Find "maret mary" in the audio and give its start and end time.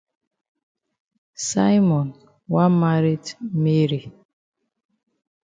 2.79-4.01